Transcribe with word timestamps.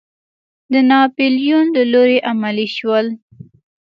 د 0.71 0.73
ناپیلیون 0.89 1.65
له 1.75 1.83
لوري 1.93 2.17
عملي 2.31 2.67
شول. 2.77 3.07